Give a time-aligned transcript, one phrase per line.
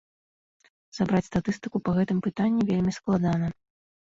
[0.97, 3.53] Сабраць статыстыку па гэтым пытанні вельмі складана.